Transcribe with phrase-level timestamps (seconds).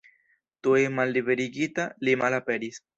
[0.67, 2.87] Tuj malliberigita, li malaperis.